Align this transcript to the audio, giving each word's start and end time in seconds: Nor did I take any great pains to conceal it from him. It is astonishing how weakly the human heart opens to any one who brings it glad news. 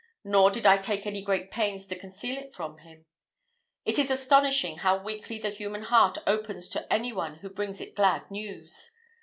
Nor 0.23 0.49
did 0.49 0.65
I 0.65 0.77
take 0.77 1.05
any 1.05 1.21
great 1.21 1.51
pains 1.51 1.85
to 1.85 1.95
conceal 1.95 2.35
it 2.35 2.55
from 2.55 2.79
him. 2.79 3.05
It 3.85 3.99
is 3.99 4.09
astonishing 4.09 4.77
how 4.79 4.97
weakly 4.97 5.37
the 5.37 5.51
human 5.51 5.83
heart 5.83 6.17
opens 6.25 6.67
to 6.69 6.91
any 6.91 7.13
one 7.13 7.35
who 7.35 7.51
brings 7.51 7.79
it 7.79 7.95
glad 7.95 8.31
news. 8.31 8.93